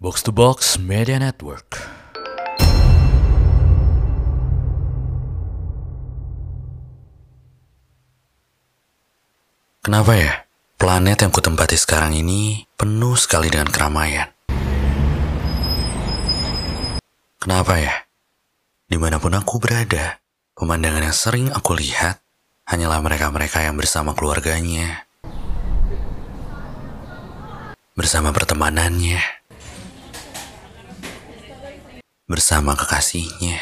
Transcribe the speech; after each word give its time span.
Box 0.00 0.24
to 0.24 0.32
Box 0.32 0.80
Media 0.80 1.20
Network. 1.20 1.76
Kenapa 9.84 10.16
ya? 10.16 10.48
Planet 10.80 11.20
yang 11.20 11.28
kutempati 11.28 11.76
sekarang 11.76 12.16
ini 12.16 12.64
penuh 12.80 13.12
sekali 13.20 13.52
dengan 13.52 13.68
keramaian. 13.68 14.32
Kenapa 17.36 17.76
ya? 17.76 17.92
Di 18.88 18.96
mana 18.96 19.20
pun 19.20 19.36
aku 19.36 19.60
berada, 19.60 20.16
pemandangan 20.56 21.12
yang 21.12 21.12
sering 21.12 21.52
aku 21.52 21.76
lihat 21.76 22.24
hanyalah 22.72 23.04
mereka-mereka 23.04 23.68
yang 23.68 23.76
bersama 23.76 24.16
keluarganya, 24.16 25.04
bersama 27.92 28.32
pertemanannya, 28.32 29.39
bersama 32.30 32.78
kekasihnya. 32.78 33.58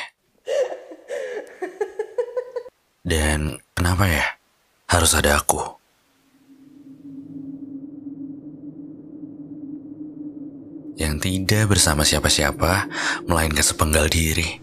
Dan 3.01 3.57
kenapa 3.73 4.05
ya? 4.05 4.37
Harus 4.93 5.17
ada 5.17 5.41
aku. 5.41 5.81
Yang 11.01 11.15
tidak 11.25 11.73
bersama 11.73 12.05
siapa-siapa, 12.05 12.93
melainkan 13.25 13.65
sepenggal 13.65 14.13
diri. 14.13 14.61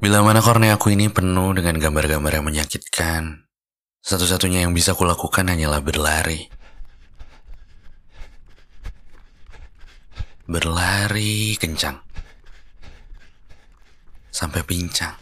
Bila 0.00 0.26
mana 0.26 0.42
kornea 0.42 0.74
aku 0.74 0.90
ini 0.90 1.06
penuh 1.12 1.54
dengan 1.54 1.78
gambar-gambar 1.78 2.40
yang 2.40 2.46
menyakitkan, 2.48 3.46
satu-satunya 4.02 4.66
yang 4.66 4.74
bisa 4.74 4.96
kulakukan 4.96 5.46
hanyalah 5.46 5.78
berlari. 5.84 6.50
Berlari 10.50 11.54
kencang. 11.54 11.94
Sampai 14.34 14.66
pincang. 14.66 15.14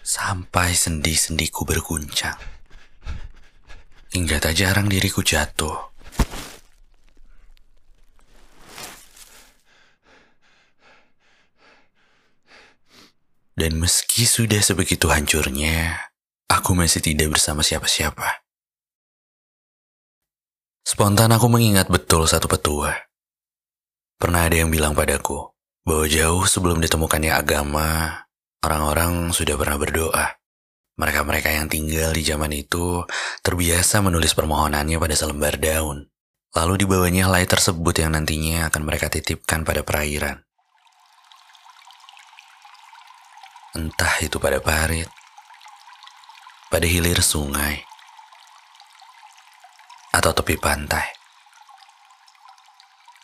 Sampai 0.00 0.72
sendi-sendiku 0.72 1.68
berguncang. 1.68 2.40
Hingga 4.16 4.40
tak 4.40 4.56
jarang 4.56 4.88
diriku 4.88 5.20
jatuh. 5.20 5.92
Dan 13.52 13.76
meski 13.76 14.24
sudah 14.24 14.64
sebegitu 14.64 15.12
hancurnya, 15.12 16.00
aku 16.48 16.72
masih 16.72 17.04
tidak 17.04 17.36
bersama 17.36 17.60
siapa-siapa. 17.60 18.40
Spontan 20.80 21.28
aku 21.36 21.52
mengingat 21.52 21.92
betul 21.92 22.24
satu 22.24 22.48
petua. 22.48 23.07
Pernah 24.18 24.50
ada 24.50 24.58
yang 24.58 24.74
bilang 24.74 24.98
padaku 24.98 25.54
bahwa 25.86 26.10
jauh 26.10 26.42
sebelum 26.42 26.82
ditemukannya 26.82 27.30
agama, 27.38 28.26
orang-orang 28.66 29.30
sudah 29.30 29.54
pernah 29.54 29.78
berdoa. 29.78 30.42
Mereka-mereka 30.98 31.54
yang 31.54 31.70
tinggal 31.70 32.10
di 32.10 32.26
zaman 32.26 32.50
itu 32.50 33.06
terbiasa 33.46 34.02
menulis 34.02 34.34
permohonannya 34.34 34.98
pada 34.98 35.14
selembar 35.14 35.62
daun. 35.62 36.10
Lalu 36.50 36.82
dibawanya 36.82 37.30
helai 37.30 37.46
tersebut 37.46 37.94
yang 38.02 38.18
nantinya 38.18 38.66
akan 38.66 38.82
mereka 38.82 39.06
titipkan 39.06 39.62
pada 39.62 39.86
perairan. 39.86 40.42
Entah 43.78 44.18
itu 44.18 44.42
pada 44.42 44.58
parit, 44.58 45.06
pada 46.66 46.90
hilir 46.90 47.22
sungai, 47.22 47.86
atau 50.10 50.34
tepi 50.34 50.58
pantai. 50.58 51.17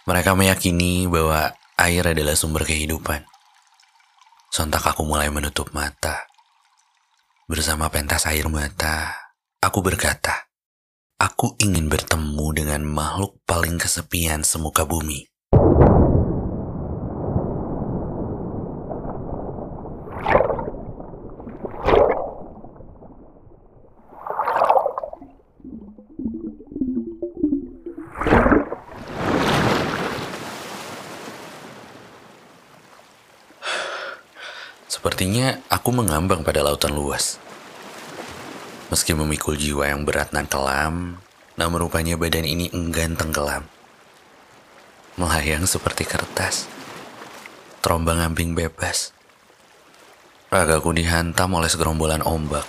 Mereka 0.05 0.37
meyakini 0.37 1.09
bahwa 1.09 1.57
air 1.81 2.05
adalah 2.05 2.37
sumber 2.37 2.69
kehidupan. 2.69 3.25
Sontak 4.53 4.85
aku 4.85 5.03
mulai 5.03 5.33
menutup 5.33 5.73
mata. 5.73 6.29
Bersama 7.49 7.89
pentas 7.89 8.29
air 8.29 8.47
mata, 8.53 9.17
aku 9.59 9.81
berkata, 9.81 10.47
aku 11.17 11.57
ingin 11.57 11.89
bertemu 11.89 12.47
dengan 12.53 12.85
makhluk 12.85 13.41
paling 13.49 13.81
kesepian 13.81 14.45
semuka 14.45 14.85
bumi. 14.85 15.34
Sepertinya 35.05 35.61
aku 35.69 35.93
mengambang 35.93 36.41
pada 36.41 36.65
lautan 36.65 36.97
luas. 36.97 37.37
Meski 38.89 39.13
memikul 39.13 39.53
jiwa 39.53 39.85
yang 39.85 40.09
berat 40.09 40.33
dan 40.33 40.49
kelam, 40.49 41.21
namun 41.61 41.77
rupanya 41.85 42.17
badan 42.17 42.49
ini 42.49 42.73
enggan 42.73 43.13
tenggelam. 43.13 43.69
Melayang 45.21 45.69
seperti 45.69 46.09
kertas. 46.09 46.73
Terombang 47.85 48.17
ambing 48.17 48.57
bebas. 48.57 49.13
Ragaku 50.49 50.97
dihantam 50.97 51.53
oleh 51.53 51.69
segerombolan 51.69 52.25
ombak. 52.25 52.65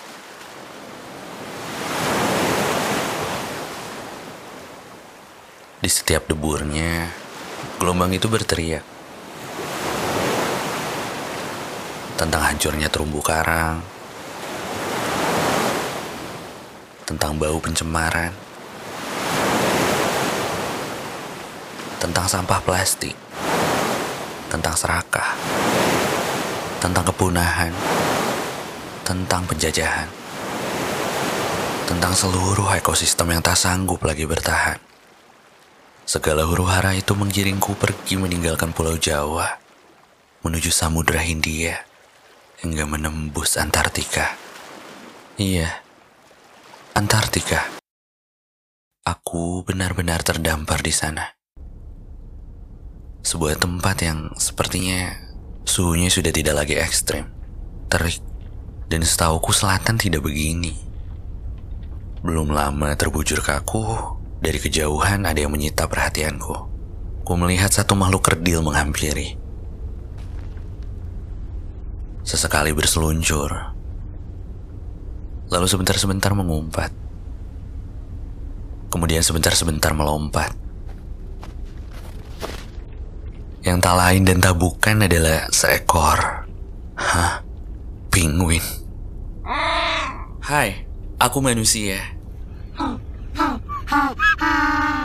Di 5.79 5.87
setiap 5.87 6.27
deburnya, 6.27 7.15
gelombang 7.79 8.11
itu 8.11 8.27
berteriak. 8.27 8.94
Tentang 12.25 12.41
hancurnya 12.41 12.89
terumbu 12.89 13.21
karang, 13.21 13.85
tentang 17.05 17.37
bau 17.37 17.61
pencemaran, 17.61 18.33
tentang 22.01 22.25
sampah 22.25 22.57
plastik, 22.65 23.13
tentang 24.49 24.73
serakah, 24.73 25.37
tentang 26.81 27.05
kepunahan, 27.05 27.69
tentang 29.05 29.45
penjajahan, 29.45 30.09
tentang 31.85 32.17
seluruh 32.17 32.73
ekosistem 32.73 33.37
yang 33.37 33.45
tak 33.45 33.53
sanggup 33.53 34.01
lagi 34.01 34.25
bertahan. 34.25 34.81
Segala 36.09 36.49
huru 36.49 36.65
hara 36.65 36.97
itu 36.97 37.13
menggiringku 37.13 37.77
pergi 37.77 38.17
meninggalkan 38.17 38.73
Pulau 38.73 38.97
Jawa 38.97 39.61
menuju 40.41 40.73
Samudra 40.73 41.21
Hindia 41.21 41.94
hingga 42.65 42.89
menembus 42.89 43.61
Antartika. 43.61 44.33
Iya, 45.37 45.69
Antartika. 46.97 47.77
Aku 49.05 49.61
benar-benar 49.61 50.25
terdampar 50.25 50.81
di 50.81 50.89
sana. 50.89 51.37
Sebuah 53.21 53.61
tempat 53.61 54.01
yang 54.01 54.33
sepertinya 54.41 55.13
suhunya 55.61 56.09
sudah 56.09 56.33
tidak 56.33 56.65
lagi 56.65 56.73
ekstrim, 56.81 57.29
terik, 57.85 58.17
dan 58.89 59.05
setauku 59.05 59.53
selatan 59.53 60.01
tidak 60.01 60.25
begini. 60.25 60.73
Belum 62.25 62.49
lama 62.49 62.97
terbujur 62.97 63.45
kaku, 63.45 64.17
dari 64.41 64.57
kejauhan 64.57 65.29
ada 65.29 65.37
yang 65.37 65.53
menyita 65.53 65.85
perhatianku. 65.85 66.73
Ku 67.21 67.31
melihat 67.37 67.69
satu 67.69 67.93
makhluk 67.93 68.25
kerdil 68.25 68.65
menghampiri. 68.65 69.44
Sesekali 72.25 72.73
berseluncur. 72.73 73.53
Lalu 75.53 75.67
sebentar-sebentar 75.69 76.33
mengumpat. 76.33 76.89
Kemudian 78.89 79.21
sebentar-sebentar 79.21 79.93
melompat. 79.93 80.57
Yang 83.61 83.77
tak 83.77 83.95
lain 83.97 84.25
dan 84.25 84.41
tak 84.41 84.57
bukan 84.57 85.05
adalah 85.05 85.45
seekor. 85.53 86.49
Hah? 86.97 87.45
Penguin. 88.09 88.65
Hai, 90.41 90.85
aku 91.21 91.45
manusia. 91.45 92.01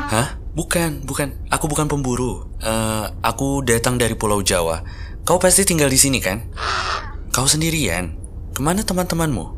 Hah? 0.09 0.41
Bukan, 0.57 1.05
bukan. 1.05 1.37
Aku 1.53 1.69
bukan 1.69 1.85
pemburu. 1.85 2.49
Uh, 2.65 3.13
aku 3.21 3.61
datang 3.61 4.01
dari 4.01 4.17
Pulau 4.17 4.41
Jawa. 4.41 4.81
Kau 5.25 5.37
pasti 5.37 5.69
tinggal 5.69 5.93
di 5.93 6.01
sini 6.01 6.19
kan? 6.19 6.41
Kau 7.31 7.47
sendirian? 7.47 8.19
Ke 8.51 8.59
mana 8.59 8.83
teman-temanmu? 8.83 9.55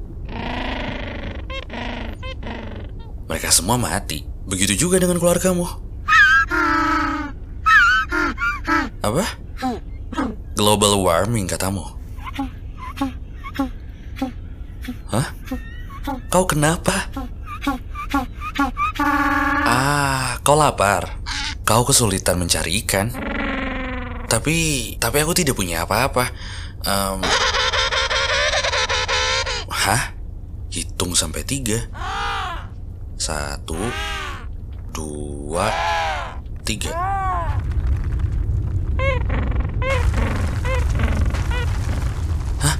Mereka 3.33 3.49
semua 3.49 3.81
mati. 3.81 4.29
Begitu 4.45 4.77
juga 4.87 5.01
dengan 5.01 5.17
keluargamu. 5.17 5.65
Apa? 9.01 9.25
Global 10.53 11.01
warming 11.01 11.49
katamu. 11.49 11.81
Hah? 15.09 15.33
Kau 16.29 16.45
kenapa? 16.45 17.09
Ah, 19.65 20.37
kau 20.45 20.61
lapar. 20.61 21.25
Kau 21.65 21.89
kesulitan 21.89 22.37
mencari 22.37 22.85
ikan. 22.85 23.09
Tapi, 24.29 24.57
tapi 25.01 25.17
aku 25.25 25.33
tidak 25.33 25.57
punya 25.57 25.89
apa-apa. 25.89 26.29
Um, 26.83 27.23
hah? 29.71 30.15
Hitung 31.03 31.19
sampai 31.19 31.43
tiga. 31.43 31.83
Satu, 33.19 33.75
dua, 34.95 35.67
tiga. 36.63 36.95
Hah? 42.63 42.77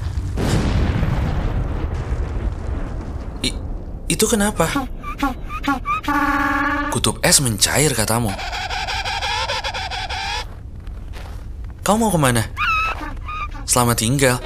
Itu 4.07 4.23
kenapa? 4.31 4.71
Kutub 6.95 7.19
es 7.27 7.43
mencair 7.43 7.91
katamu. 7.91 8.31
Kau 11.83 11.99
mau 11.99 12.07
ke 12.07 12.15
mana? 12.15 12.47
Selamat 13.67 13.99
tinggal. 13.99 14.39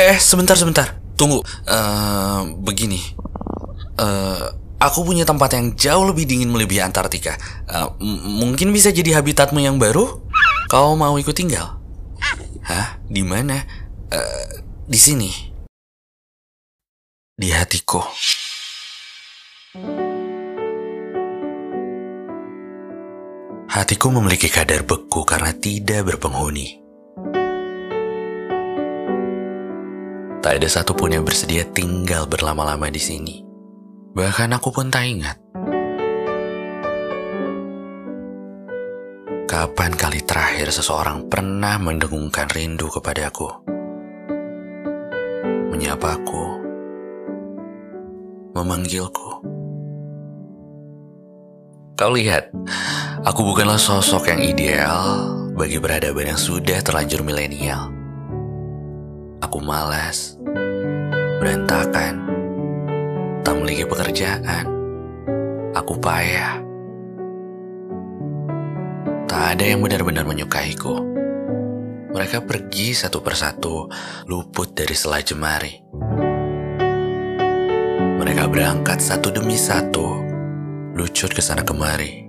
Eh, 0.00 0.16
sebentar, 0.16 0.56
sebentar. 0.56 0.97
Tunggu. 1.18 1.42
Uh, 1.66 2.54
begini. 2.62 3.02
Uh, 3.98 4.54
aku 4.78 5.02
punya 5.02 5.26
tempat 5.26 5.58
yang 5.58 5.74
jauh 5.74 6.06
lebih 6.06 6.30
dingin 6.30 6.54
melebihi 6.54 6.78
Antartika. 6.78 7.34
Uh, 7.66 7.90
mungkin 8.38 8.70
bisa 8.70 8.94
jadi 8.94 9.18
habitatmu 9.18 9.58
yang 9.58 9.82
baru? 9.82 10.22
Kau 10.70 10.94
mau 10.94 11.18
ikut 11.18 11.34
tinggal? 11.34 11.82
Hah? 12.62 13.02
Di 13.10 13.26
mana? 13.26 13.58
Uh, 14.14 14.62
di 14.86 14.96
sini. 14.96 15.30
Di 17.34 17.50
hatiku. 17.50 17.98
Hatiku 23.68 24.06
memiliki 24.10 24.50
kadar 24.50 24.82
beku 24.82 25.22
karena 25.22 25.54
tidak 25.54 26.14
berpenghuni. 26.14 26.87
Tak 30.48 30.64
ada 30.64 30.70
satupun 30.80 31.12
yang 31.12 31.28
bersedia 31.28 31.60
tinggal 31.76 32.24
berlama-lama 32.24 32.88
di 32.88 32.96
sini. 32.96 33.44
Bahkan 34.16 34.48
aku 34.56 34.72
pun 34.72 34.88
tak 34.88 35.04
ingat. 35.04 35.36
Kapan 39.44 39.92
kali 39.92 40.24
terakhir 40.24 40.72
seseorang 40.72 41.28
pernah 41.28 41.76
mendengungkan 41.76 42.48
rindu 42.48 42.88
kepadaku? 42.88 43.44
Menyapaku, 45.68 46.44
memanggilku. 48.56 49.44
Kau 51.92 52.10
lihat, 52.16 52.48
aku 53.20 53.44
bukanlah 53.44 53.76
sosok 53.76 54.32
yang 54.32 54.40
ideal 54.40 55.28
bagi 55.60 55.76
peradaban 55.76 56.32
yang 56.32 56.40
sudah 56.40 56.80
terlanjur 56.80 57.20
milenial. 57.20 57.92
Aku 59.38 59.62
malas, 59.62 60.37
berantakan, 61.38 62.14
tak 63.46 63.52
memiliki 63.54 63.86
pekerjaan. 63.86 64.66
Aku 65.78 65.94
payah. 66.02 66.58
Tak 69.30 69.42
ada 69.54 69.64
yang 69.64 69.80
benar-benar 69.80 70.26
menyukaiku. 70.26 70.98
Mereka 72.10 72.42
pergi 72.42 72.96
satu 72.96 73.22
persatu, 73.22 73.86
luput 74.26 74.74
dari 74.74 74.96
selai 74.96 75.22
jemari. 75.22 75.74
Mereka 78.18 78.50
berangkat 78.50 78.98
satu 78.98 79.30
demi 79.30 79.54
satu, 79.54 80.18
lucut 80.98 81.30
ke 81.30 81.38
sana 81.38 81.62
kemari. 81.62 82.26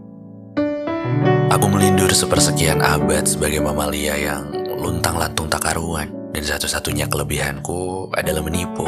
Aku 1.49 1.65
melindur 1.65 2.13
sepersekian 2.13 2.85
abad 2.85 3.25
sebagai 3.25 3.57
mamalia 3.57 4.13
yang 4.19 4.53
luntang-lantung 4.77 5.49
tak 5.49 5.65
karuan. 5.65 6.18
Dan 6.29 6.43
satu-satunya 6.45 7.09
kelebihanku 7.09 8.13
adalah 8.13 8.45
menipu. 8.45 8.85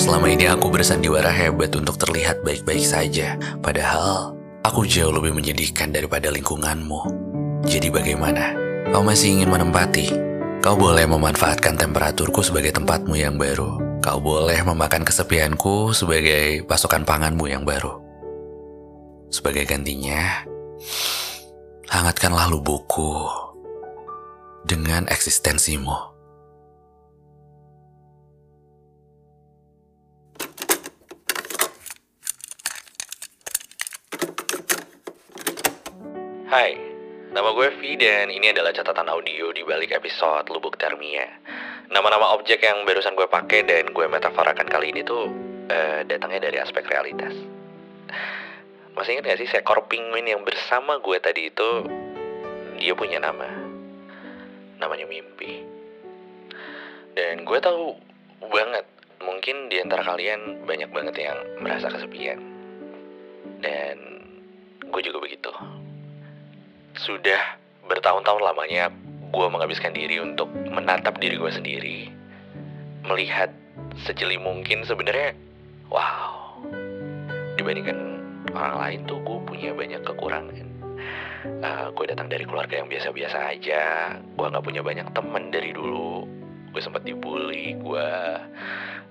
Selama 0.00 0.26
ini 0.32 0.48
aku 0.48 0.72
bersandiwara 0.72 1.30
hebat 1.30 1.76
untuk 1.76 2.00
terlihat 2.00 2.42
baik-baik 2.42 2.82
saja. 2.82 3.38
Padahal 3.60 4.34
aku 4.66 4.88
jauh 4.88 5.14
lebih 5.14 5.36
menyedihkan 5.36 5.94
daripada 5.94 6.32
lingkunganmu. 6.32 7.00
Jadi 7.68 7.92
bagaimana? 7.92 8.56
Kau 8.90 9.04
masih 9.06 9.38
ingin 9.38 9.52
menempati? 9.52 10.10
Kau 10.60 10.76
boleh 10.76 11.06
memanfaatkan 11.06 11.78
temperaturku 11.78 12.42
sebagai 12.44 12.74
tempatmu 12.74 13.16
yang 13.16 13.38
baru. 13.38 14.00
Kau 14.02 14.18
boleh 14.18 14.58
memakan 14.64 15.06
kesepianku 15.06 15.92
sebagai 15.94 16.64
pasokan 16.66 17.06
panganmu 17.06 17.46
yang 17.48 17.62
baru. 17.64 18.00
Sebagai 19.30 19.62
gantinya, 19.62 20.42
hangatkanlah 21.86 22.50
lubukku 22.50 23.30
dengan 24.66 25.06
eksistensimu. 25.06 26.09
Hai, 36.50 36.74
nama 37.30 37.54
gue 37.54 37.78
V 37.78 37.94
dan 37.94 38.26
ini 38.26 38.50
adalah 38.50 38.74
catatan 38.74 39.06
audio 39.06 39.54
di 39.54 39.62
balik 39.62 39.94
episode 39.94 40.50
Lubuk 40.50 40.82
Termia. 40.82 41.22
Nama-nama 41.94 42.34
objek 42.34 42.66
yang 42.66 42.82
barusan 42.82 43.14
gue 43.14 43.30
pakai 43.30 43.62
dan 43.62 43.94
gue 43.94 44.06
metaforakan 44.10 44.66
kali 44.66 44.90
ini 44.90 45.06
tuh 45.06 45.30
uh, 45.70 46.02
datangnya 46.10 46.50
dari 46.50 46.58
aspek 46.58 46.90
realitas. 46.90 47.30
Masih 48.98 49.14
ingat 49.14 49.30
gak 49.30 49.38
sih 49.38 49.46
seekor 49.46 49.86
penguin 49.86 50.26
yang 50.26 50.42
bersama 50.42 50.98
gue 50.98 51.22
tadi 51.22 51.54
itu 51.54 51.86
dia 52.82 52.98
punya 52.98 53.22
nama. 53.22 53.46
Namanya 54.82 55.06
Mimpi. 55.06 55.62
Dan 57.14 57.46
gue 57.46 57.58
tahu 57.62 57.94
banget 58.50 58.90
mungkin 59.22 59.70
di 59.70 59.78
antara 59.78 60.02
kalian 60.02 60.66
banyak 60.66 60.90
banget 60.90 61.14
yang 61.14 61.38
merasa 61.62 61.86
kesepian. 61.94 62.42
Dan 63.62 64.26
gue 64.90 65.02
juga 65.06 65.22
begitu. 65.22 65.54
Sudah 66.98 67.58
bertahun-tahun 67.86 68.42
lamanya 68.42 68.90
gue 69.30 69.46
menghabiskan 69.46 69.94
diri 69.94 70.18
untuk 70.18 70.50
menatap 70.50 71.18
diri 71.22 71.38
gue 71.38 71.52
sendiri. 71.52 71.98
Melihat 73.06 73.50
sejeli 74.06 74.38
mungkin 74.38 74.82
sebenarnya 74.82 75.34
wow. 75.90 76.58
Dibandingkan 77.54 77.98
orang 78.54 78.76
lain 78.78 79.00
tuh 79.06 79.18
gue 79.22 79.38
punya 79.46 79.70
banyak 79.76 80.02
kekurangan 80.02 80.70
uh, 81.44 81.64
eh, 81.64 81.86
gue 81.92 82.04
datang 82.08 82.28
dari 82.28 82.44
keluarga 82.44 82.80
yang 82.80 82.88
biasa-biasa 82.88 83.38
aja 83.56 83.82
gue 84.20 84.46
nggak 84.46 84.64
punya 84.64 84.82
banyak 84.84 85.08
temen 85.16 85.48
dari 85.48 85.72
dulu 85.72 86.26
gue 86.70 86.82
sempat 86.82 87.02
dibully 87.02 87.74
gue 87.80 88.08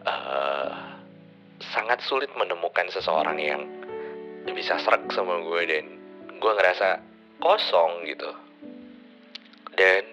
uh, 0.08 0.70
sangat 1.60 2.00
sulit 2.06 2.32
menemukan 2.40 2.88
seseorang 2.90 3.38
yang 3.38 3.62
bisa 4.50 4.80
serak 4.82 5.04
sama 5.12 5.44
gue 5.44 5.62
dan 5.68 5.86
gue 6.40 6.52
ngerasa 6.56 7.04
kosong 7.40 8.06
gitu 8.08 8.30
dan 9.76 10.04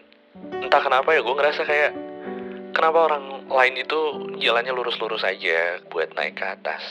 entah 0.63 0.83
kenapa 0.83 1.15
ya 1.15 1.21
gue 1.21 1.35
ngerasa 1.35 1.63
kayak 1.67 1.93
kenapa 2.73 2.99
orang 3.13 3.47
lain 3.51 3.75
itu 3.83 4.01
jalannya 4.39 4.73
lurus-lurus 4.73 5.27
aja 5.27 5.83
buat 5.91 6.15
naik 6.15 6.39
ke 6.39 6.47
atas 6.47 6.83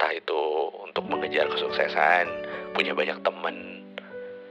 entah 0.00 0.16
itu 0.16 0.40
untuk 0.86 1.04
mengejar 1.10 1.44
kesuksesan, 1.52 2.24
punya 2.72 2.96
banyak 2.96 3.20
temen, 3.20 3.84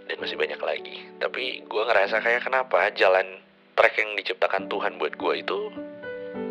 dan 0.06 0.16
masih 0.22 0.38
banyak 0.38 0.62
lagi. 0.62 1.10
Tapi 1.18 1.66
gue 1.66 1.84
ngerasa 1.90 2.22
kayak 2.22 2.46
kenapa 2.46 2.92
jalan 2.94 3.40
trek 3.74 3.98
yang 3.98 4.14
diciptakan 4.20 4.70
Tuhan 4.70 5.02
buat 5.02 5.18
gue 5.18 5.34
itu 5.42 5.58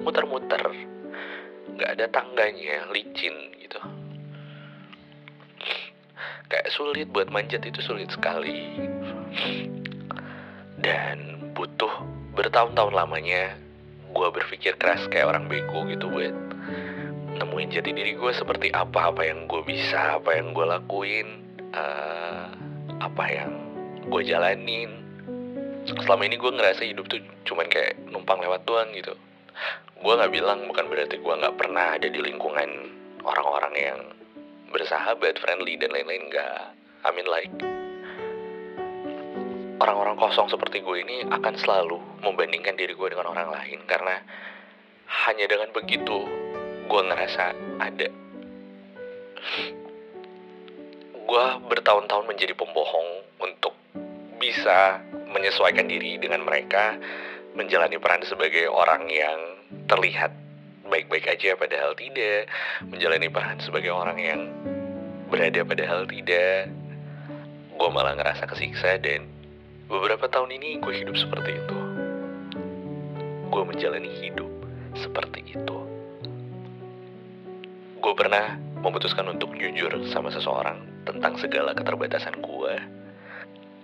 muter-muter, 0.03 0.67
nggak 1.79 1.91
ada 1.95 2.07
tangganya, 2.11 2.89
licin 2.91 3.55
gitu. 3.61 3.79
Kayak 6.49 6.69
sulit 6.73 7.07
buat 7.13 7.29
manjat 7.29 7.65
itu 7.69 7.81
sulit 7.85 8.09
sekali. 8.09 8.81
Dan 10.81 11.53
butuh 11.53 11.91
bertahun-tahun 12.39 12.95
lamanya 12.95 13.59
gue 14.15 14.29
berpikir 14.31 14.79
keras 14.81 15.05
kayak 15.11 15.29
orang 15.29 15.51
bego 15.51 15.85
gitu 15.91 16.09
buat 16.09 16.33
nemuin 17.39 17.71
jati 17.71 17.91
diri 17.93 18.17
gue 18.17 18.33
seperti 18.35 18.73
apa 18.73 19.13
apa 19.13 19.27
yang 19.27 19.45
gue 19.51 19.63
bisa 19.67 20.17
apa 20.17 20.39
yang 20.39 20.55
gue 20.57 20.65
lakuin 20.65 21.29
uh, 21.75 22.51
apa 22.99 23.25
yang 23.27 23.53
gue 24.09 24.23
jalanin 24.25 24.91
selama 26.03 26.25
ini 26.25 26.37
gue 26.41 26.51
ngerasa 26.51 26.83
hidup 26.89 27.07
tuh 27.07 27.21
cuman 27.47 27.69
kayak 27.69 28.01
numpang 28.09 28.41
lewat 28.41 28.65
doang 28.65 28.89
gitu 28.97 29.13
gue 29.99 30.13
nggak 30.15 30.33
bilang 30.33 30.63
bukan 30.67 30.87
berarti 30.89 31.19
gue 31.19 31.35
nggak 31.35 31.57
pernah 31.59 31.99
ada 31.99 32.07
di 32.07 32.21
lingkungan 32.23 32.71
orang-orang 33.27 33.75
yang 33.77 33.99
bersahabat 34.73 35.41
friendly 35.41 35.77
dan 35.81 35.93
lain-lain. 35.93 36.29
Nggak. 36.29 36.61
I 37.07 37.11
mean 37.15 37.29
like 37.31 37.53
orang-orang 39.79 40.19
kosong 40.19 40.51
seperti 40.51 40.83
gue 40.83 40.97
ini 41.03 41.23
akan 41.31 41.55
selalu 41.55 41.99
membandingkan 42.21 42.75
diri 42.75 42.93
gue 42.93 43.09
dengan 43.11 43.31
orang 43.31 43.53
lain. 43.55 43.79
Karena 43.87 44.21
hanya 45.29 45.47
dengan 45.49 45.73
begitu 45.73 46.27
gue 46.89 47.03
ngerasa 47.05 47.45
ada. 47.81 48.09
Gue 51.29 51.47
bertahun-tahun 51.69 52.25
menjadi 52.25 52.57
pembohong 52.57 53.09
untuk 53.45 53.77
bisa 54.41 55.03
menyesuaikan 55.29 55.85
diri 55.85 56.17
dengan 56.17 56.41
mereka, 56.41 56.97
menjalani 57.53 58.01
peran 58.01 58.25
sebagai 58.25 58.65
orang 58.73 59.05
yang 59.13 59.39
terlihat 59.85 60.48
baik-baik 60.89 61.29
aja 61.29 61.55
padahal 61.55 61.93
tidak, 61.95 62.49
menjalani 62.89 63.29
peran 63.29 63.61
sebagai 63.61 63.93
orang 63.93 64.19
yang 64.19 64.41
berada 65.29 65.61
padahal 65.63 66.09
tidak. 66.09 66.73
Gue 67.79 67.91
malah 67.95 68.19
ngerasa 68.19 68.49
kesiksa 68.51 68.99
dan 68.99 69.29
beberapa 69.87 70.27
tahun 70.27 70.51
ini 70.59 70.83
gue 70.83 70.95
hidup 71.05 71.15
seperti 71.15 71.57
itu. 71.57 71.79
Gue 73.49 73.63
menjalani 73.65 74.11
hidup 74.19 74.51
seperti 74.99 75.55
itu. 75.55 75.79
Gue 78.03 78.15
pernah 78.17 78.57
memutuskan 78.83 79.29
untuk 79.31 79.55
jujur 79.55 79.91
sama 80.11 80.33
seseorang 80.33 80.81
tentang 81.07 81.39
segala 81.39 81.77
keterbatasan 81.77 82.41
gue. 82.41 82.75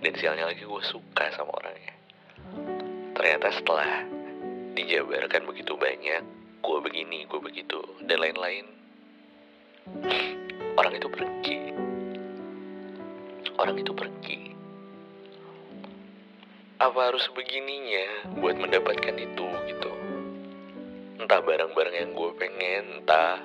Dan 0.03 0.13
sialnya 0.21 0.45
lagi 0.51 0.61
gue 0.61 0.83
suka 0.85 1.33
sama 1.33 1.49
orangnya. 1.55 1.93
Ternyata 3.15 3.47
setelah 3.57 4.05
dijabarkan 4.75 5.49
begitu 5.49 5.73
banyak, 5.79 6.21
gue 6.75 6.91
begini, 6.91 7.23
gue 7.31 7.39
begitu, 7.39 7.79
dan 8.03 8.19
lain-lain. 8.19 8.67
Orang 10.75 10.91
itu 10.91 11.07
pergi. 11.07 11.71
Orang 13.55 13.79
itu 13.79 13.95
pergi. 13.95 14.51
Apa 16.83 16.99
harus 17.07 17.31
begininya 17.31 18.35
buat 18.43 18.59
mendapatkan 18.59 19.15
itu 19.15 19.47
gitu? 19.71 19.91
Entah 21.15 21.39
barang-barang 21.39 21.95
yang 21.95 22.11
gue 22.11 22.31
pengen, 22.35 22.99
entah 22.99 23.39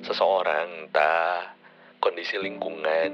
seseorang, 0.00 0.88
entah 0.88 1.52
kondisi 2.00 2.40
lingkungan. 2.40 3.12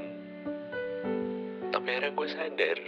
Tapi 1.75 1.87
akhirnya 1.91 2.15
gue 2.15 2.29
sadar. 2.31 2.79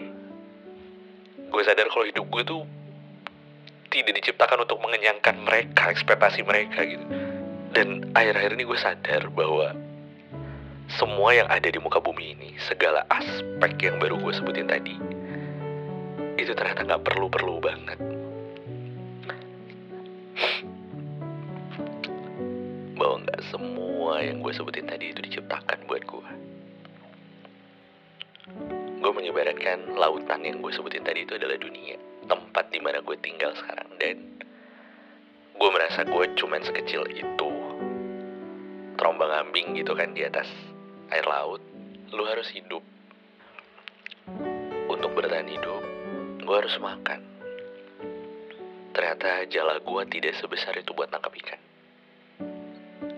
Gue 1.43 1.63
sadar 1.67 1.91
kalau 1.91 2.07
hidup 2.07 2.27
gue 2.31 2.43
tuh 2.47 2.63
tidak 3.89 4.21
diciptakan 4.21 4.69
untuk 4.69 4.79
mengenyangkan 4.85 5.37
mereka, 5.41 5.89
ekspektasi 5.89 6.45
mereka 6.45 6.85
gitu. 6.85 7.05
Dan 7.73 8.13
akhir-akhir 8.17 8.57
ini 8.57 8.65
gue 8.65 8.79
sadar 8.81 9.29
bahwa 9.33 9.77
semua 10.89 11.37
yang 11.37 11.49
ada 11.53 11.69
di 11.69 11.77
muka 11.77 12.01
bumi 12.01 12.33
ini, 12.33 12.51
segala 12.65 13.05
aspek 13.13 13.77
yang 13.81 14.01
baru 14.01 14.17
gue 14.17 14.33
sebutin 14.33 14.69
tadi, 14.69 14.97
itu 16.41 16.53
ternyata 16.57 16.85
nggak 16.85 17.05
perlu-perlu 17.05 17.55
banget. 17.61 17.99
Bahwa 22.97 23.17
nggak 23.25 23.41
semua 23.53 24.25
yang 24.25 24.41
gue 24.41 24.53
sebutin 24.57 24.89
tadi 24.89 25.13
itu 25.13 25.21
diciptakan 25.21 25.85
buat 25.85 26.03
gue. 26.09 26.31
Gue 28.99 29.13
menyebaratkan 29.13 29.93
lautan 29.93 30.41
yang 30.41 30.65
gue 30.65 30.73
sebutin 30.73 31.05
tadi 31.05 31.29
itu 31.29 31.37
adalah 31.37 31.61
dunia, 31.61 32.01
tempat 32.29 32.69
di 32.69 32.79
mana 32.79 33.01
gue 33.01 33.17
tinggal 33.25 33.57
sekarang 33.57 33.89
dan 33.97 34.17
gue 35.59 35.71
merasa 35.73 36.05
gue 36.05 36.25
cuman 36.37 36.63
sekecil 36.63 37.09
itu. 37.11 37.51
Terombang 39.01 39.49
ambing 39.49 39.81
gitu 39.81 39.97
kan 39.97 40.13
di 40.13 40.23
atas 40.23 40.47
air 41.09 41.25
laut. 41.25 41.65
Lu 42.13 42.23
harus 42.29 42.47
hidup. 42.53 42.85
Untuk 44.89 45.11
bertahan 45.17 45.49
hidup 45.49 45.83
gue 46.45 46.57
harus 46.57 46.77
makan. 46.79 47.21
Ternyata 48.93 49.49
jala 49.49 49.81
gue 49.81 50.03
tidak 50.13 50.37
sebesar 50.37 50.77
itu 50.77 50.93
buat 50.93 51.09
nangkap 51.09 51.33
ikan. 51.33 51.61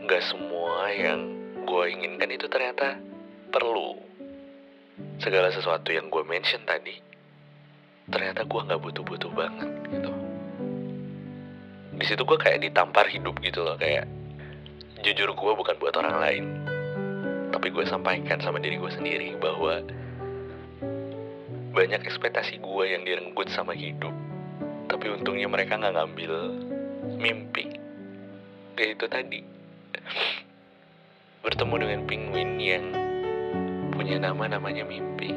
Gak 0.06 0.22
semua 0.26 0.90
yang 0.94 1.20
gue 1.66 1.84
inginkan 1.90 2.30
itu 2.30 2.46
ternyata 2.46 2.98
perlu. 3.50 3.98
Segala 5.20 5.52
sesuatu 5.52 5.92
yang 5.92 6.08
gue 6.08 6.24
mention 6.24 6.64
tadi 6.64 7.09
ternyata 8.10 8.44
gue 8.44 8.60
nggak 8.66 8.80
butuh-butuh 8.82 9.32
banget 9.32 9.70
gitu. 9.90 10.12
Di 11.96 12.04
situ 12.06 12.22
gue 12.26 12.38
kayak 12.38 12.60
ditampar 12.62 13.06
hidup 13.08 13.38
gitu 13.40 13.62
loh 13.62 13.78
kayak 13.78 14.06
jujur 15.00 15.32
gue 15.32 15.52
bukan 15.56 15.76
buat 15.80 15.96
orang 15.96 16.16
lain 16.20 16.44
tapi 17.50 17.72
gue 17.72 17.82
sampaikan 17.88 18.36
sama 18.44 18.60
diri 18.60 18.76
gue 18.76 18.92
sendiri 18.92 19.34
bahwa 19.40 19.80
banyak 21.72 22.04
ekspektasi 22.04 22.60
gue 22.60 22.84
yang 22.84 23.02
direnggut 23.08 23.48
sama 23.48 23.72
hidup 23.72 24.12
tapi 24.90 25.06
untungnya 25.06 25.46
mereka 25.46 25.78
nggak 25.78 25.94
ngambil 25.94 26.32
mimpi. 27.16 27.70
Kayak 28.74 28.90
itu 28.98 29.06
tadi. 29.06 29.40
Bertemu 31.46 31.74
dengan 31.78 32.00
penguin 32.10 32.50
yang 32.58 32.84
punya 33.94 34.18
nama 34.18 34.50
namanya 34.50 34.82
mimpi. 34.82 35.30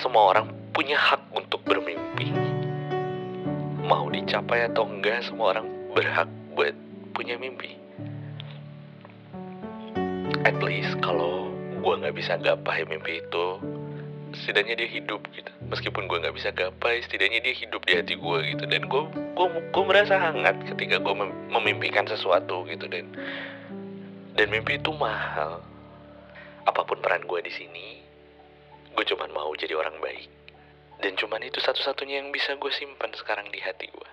Semua 0.00 0.34
orang 0.34 0.48
punya 0.72 0.96
hak 0.96 1.15
bermimpi. 1.66 2.30
Mau 3.82 4.06
dicapai 4.08 4.70
atau 4.70 4.86
enggak 4.86 5.26
semua 5.26 5.58
orang 5.58 5.66
berhak 5.92 6.30
buat 6.54 6.72
punya 7.12 7.34
mimpi. 7.36 7.74
At 10.46 10.62
least 10.62 10.94
kalau 11.02 11.50
gue 11.82 11.94
nggak 11.98 12.14
bisa 12.14 12.38
gapai 12.38 12.86
mimpi 12.86 13.18
itu 13.18 13.46
setidaknya 14.32 14.78
dia 14.78 14.90
hidup 14.90 15.26
gitu. 15.34 15.50
Meskipun 15.66 16.06
gue 16.06 16.22
nggak 16.22 16.36
bisa 16.38 16.54
gapai 16.54 17.02
setidaknya 17.02 17.42
dia 17.42 17.54
hidup 17.54 17.82
di 17.82 17.98
hati 17.98 18.14
gue 18.14 18.38
gitu. 18.54 18.64
Dan 18.70 18.86
gue 18.86 19.02
gue 19.74 19.84
merasa 19.84 20.18
hangat 20.18 20.54
ketika 20.70 21.02
gue 21.02 21.14
mem- 21.14 21.50
memimpikan 21.50 22.06
sesuatu 22.06 22.62
gitu. 22.70 22.86
Dan 22.86 23.10
dan 24.38 24.46
mimpi 24.48 24.78
itu 24.78 24.94
mahal. 24.94 25.62
Apa 26.66 26.86
pun 26.86 27.02
peran 27.02 27.26
gue 27.26 27.40
di 27.42 27.50
sini 27.50 28.06
gue 28.96 29.04
cuman 29.04 29.28
mau 29.36 29.52
jadi 29.52 29.76
orang 29.76 30.00
baik 30.00 30.35
dan 31.00 31.12
cuman 31.16 31.44
itu 31.44 31.60
satu-satunya 31.60 32.24
yang 32.24 32.32
bisa 32.32 32.56
gue 32.56 32.72
simpan 32.72 33.12
sekarang 33.12 33.48
di 33.52 33.60
hati 33.60 33.88
gue 33.92 34.10